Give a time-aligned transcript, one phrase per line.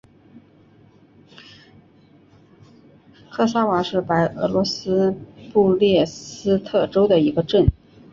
[3.29, 5.15] 科萨瓦是白俄罗斯
[5.53, 7.67] 布列斯特州的一个镇。